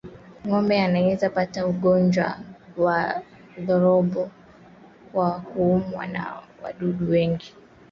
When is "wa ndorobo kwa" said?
2.77-5.39